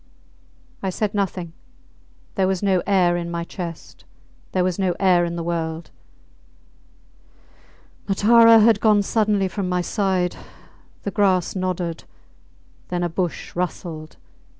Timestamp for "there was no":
2.33-2.81, 4.51-4.95